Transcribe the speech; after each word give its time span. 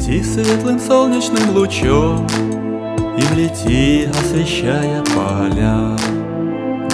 Лети 0.00 0.22
светлым 0.22 0.80
солнечным 0.80 1.54
лучом 1.54 2.26
Им 3.18 3.36
лети, 3.36 4.08
освещая 4.08 5.02
поля. 5.02 5.94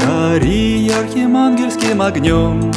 Гори 0.05 0.80
ярким 0.80 1.37
ангельским 1.37 2.03
огнем 2.03 2.73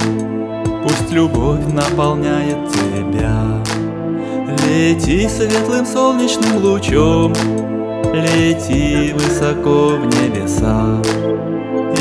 Пусть 0.83 1.11
любовь 1.11 1.65
наполняет 1.73 2.59
тебя. 2.69 3.63
Лети 4.67 5.27
светлым 5.27 5.87
солнечным 5.87 6.57
лучом 6.57 7.33
Лети 8.13 9.13
высоко 9.13 9.97
в 9.97 10.05
небеса. 10.05 11.01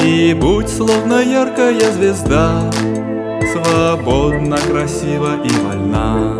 И 0.05 0.35
будь 0.35 0.69
словно 0.69 1.23
яркая 1.23 1.91
звезда 1.93 2.71
Свободно, 3.53 4.59
красиво 4.59 5.43
и 5.43 5.51
вольна. 5.51 6.39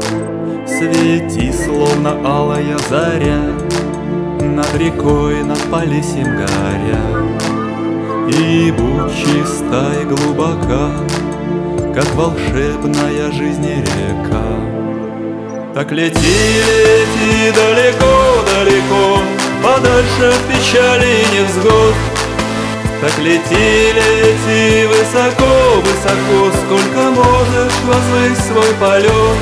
Свети, 0.67 1.51
словно 1.53 2.11
алая 2.23 2.77
заря 2.91 3.41
Над 4.41 4.77
рекой, 4.77 5.43
над 5.43 5.59
полесьем 5.71 6.37
горя. 6.37 7.01
И 8.29 8.71
будь 8.73 9.17
чиста 9.17 9.87
и 10.03 10.05
глубока 10.05 10.91
Как 11.95 12.15
волшебная 12.15 13.33
жизнь 13.33 13.67
река. 13.67 14.45
Так 15.73 15.91
лети, 15.93 16.15
лети 16.15 17.55
далеко, 17.55 18.45
далеко 18.45 19.19
Подальше 19.63 20.35
от 20.35 20.41
печали 20.49 21.23
и 21.23 21.41
невзгод 21.41 22.18
Так 23.01 23.17
лети, 23.21 23.93
лети 23.95 24.87
высоко, 24.87 25.81
высоко 25.83 26.51
Сколько 26.65 27.11
можешь 27.11 27.79
возвыть 27.87 28.39
свой 28.39 28.75
полет. 28.81 29.39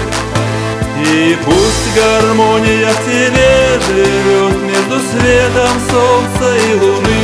И 1.03 1.37
пусть 1.43 1.95
гармония 1.97 2.91
в 2.91 3.05
тебе 3.07 3.81
живет 3.87 4.62
Между 4.62 5.01
светом 5.09 5.73
солнца 5.91 6.55
и 6.55 6.75
луны. 6.75 7.23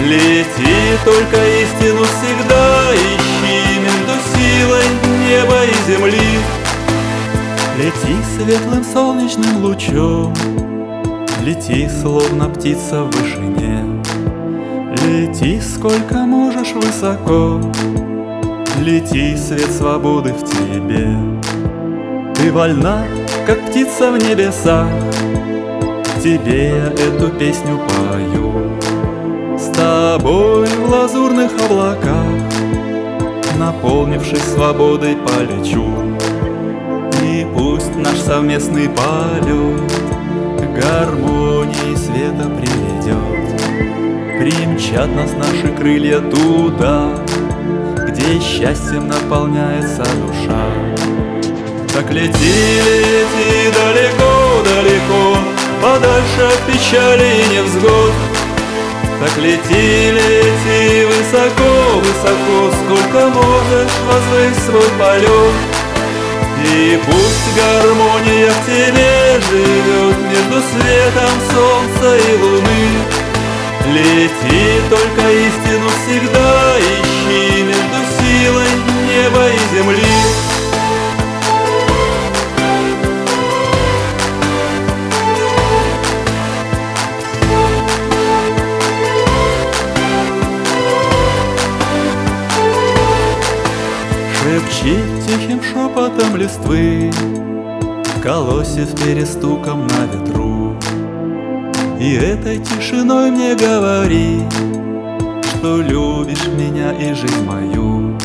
Лети, 0.00 0.98
только 1.04 1.36
истину 1.62 2.04
всегда 2.04 2.94
ищи 2.94 3.78
Между 3.80 4.12
силой 4.34 4.84
неба 5.26 5.64
и 5.64 5.90
земли. 5.90 6.40
Лети 7.78 8.16
светлым 8.36 8.84
солнечным 8.84 9.64
лучом 9.64 10.34
Лети, 11.40 11.88
словно 12.02 12.50
птица 12.50 13.04
в 13.04 13.10
вышине 13.12 14.02
Лети, 15.04 15.60
сколько 15.60 16.14
можешь 16.18 16.72
высоко? 16.74 17.60
Лети, 18.80 19.36
свет 19.36 19.70
свободы 19.70 20.32
в 20.32 20.44
тебе. 20.44 21.16
Ты 22.34 22.52
вольна, 22.52 23.04
как 23.44 23.60
птица 23.66 24.12
в 24.12 24.18
небесах. 24.18 24.88
Тебе 26.22 26.68
я 26.68 26.86
эту 26.86 27.30
песню 27.30 27.80
пою. 27.80 28.78
С 29.58 29.66
тобой 29.76 30.66
в 30.66 30.90
лазурных 30.90 31.52
облаках 31.64 32.26
Наполнившись 33.58 34.42
свободой 34.42 35.16
полечу. 35.16 35.86
И 37.24 37.46
пусть 37.54 37.94
наш 37.96 38.18
совместный 38.18 38.88
полет 38.88 39.92
К 40.58 40.80
гармонии 40.80 41.94
света 41.96 42.48
приведет 42.56 43.51
Примчат 44.42 45.08
нас 45.14 45.30
наши 45.34 45.68
крылья 45.68 46.18
туда 46.18 47.16
Где 48.08 48.40
счастьем 48.40 49.06
наполняется 49.06 50.02
душа 50.02 50.66
так 51.94 52.10
лети, 52.10 52.32
лети 52.32 53.70
далеко, 53.70 54.62
далеко, 54.64 55.36
Подальше 55.82 56.42
от 56.48 56.58
печали 56.66 57.28
и 57.36 57.54
невзгод. 57.54 58.12
Так 59.20 59.36
лети, 59.36 60.10
лети 60.10 61.04
высоко, 61.04 62.00
высоко, 62.00 62.72
Сколько 62.80 63.28
можешь 63.28 63.96
возвыть 64.08 64.58
свой 64.64 64.88
полет. 64.98 65.54
И 66.64 66.98
пусть 67.04 67.56
гармония 67.56 68.50
в 68.50 68.66
тебе 68.66 69.38
живет 69.50 70.16
Между 70.30 70.66
светом 70.66 71.34
солнца 71.52 72.16
и 72.16 72.42
луны. 72.42 72.81
Лети, 73.86 74.80
только 74.88 75.30
истину 75.30 75.88
всегда 75.88 76.78
ищи 76.78 77.62
Между 77.64 78.00
силой 78.18 78.68
неба 79.08 79.48
и 79.48 79.58
земли. 79.74 80.52
Шепчи 94.32 94.96
тихим 95.26 95.60
шепотом 95.62 96.36
листвы 96.36 97.12
Колосив 98.22 98.94
перестуком 99.02 99.86
на 99.88 100.06
ветру 100.06 100.76
И 102.02 102.14
этой 102.14 102.58
тишиной 102.58 103.30
мне 103.30 103.54
говори 103.54 104.40
Что 105.44 105.80
любишь 105.80 106.48
меня 106.48 106.90
и 106.90 107.14
жизнь 107.14 107.44
мою. 107.46 108.18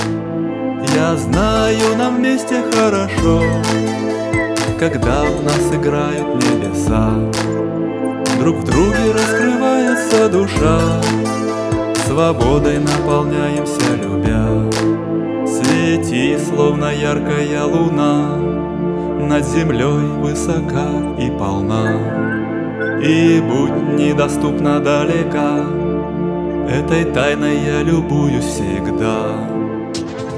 Я 0.95 1.15
знаю, 1.15 1.95
нам 1.95 2.17
вместе 2.17 2.63
хорошо 2.73 3.43
Когда 4.79 5.25
в 5.25 5.43
нас 5.43 5.71
играют 5.71 6.43
небеса. 6.43 7.11
Друг 8.39 8.55
в 8.57 8.63
друге 8.63 9.11
раскрывается 9.13 10.27
душа 10.27 10.99
Свободой 12.07 12.79
наполняемся, 12.79 13.93
любя. 14.01 14.71
Свети, 15.45 16.35
словно 16.43 16.91
яркая 16.91 17.63
луна, 17.63 18.37
Над 19.19 19.45
землей 19.45 20.07
высока 20.19 20.89
и 21.19 21.29
полна. 21.29 22.46
И 23.01 23.39
будь 23.39 23.97
недоступна 23.97 24.79
далека, 24.79 25.65
Этой 26.69 27.05
тайной 27.05 27.57
я 27.57 27.81
любуюсь 27.81 28.45
всегда. 28.45 29.49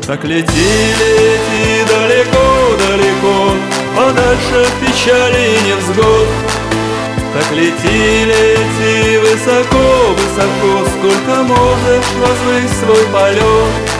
Так 0.07 0.23
лети, 0.23 0.45
лети 0.47 1.83
далеко, 1.85 2.77
далеко, 2.77 3.51
Подальше 3.93 4.67
от 4.67 4.73
печали 4.79 5.49
и 5.49 5.67
невзгод. 5.67 6.27
Так 7.33 7.51
лети, 7.51 8.25
лети 8.25 9.17
высоко, 9.17 10.13
высоко, 10.13 10.85
Сколько 10.97 11.43
можешь 11.43 12.11
возвыть 12.21 12.71
свой 12.79 13.03
полет. 13.11 13.99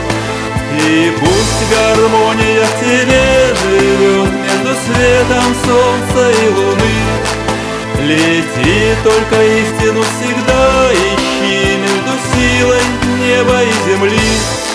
И 0.87 1.11
пусть 1.19 1.69
гармония 1.71 2.63
в 2.63 2.79
тебе 2.79 3.53
живет 3.55 4.31
Между 4.31 4.79
светом 4.85 5.55
солнца 5.65 6.31
и 6.31 6.49
луны 6.55 7.08
Лети, 8.01 8.95
только 9.03 9.43
истину 9.43 10.01
всегда 10.03 10.93
ищи 10.93 11.77
Между 11.77 12.13
силой 12.33 12.81
неба 13.19 13.61
и 13.63 13.71
земли 13.89 14.68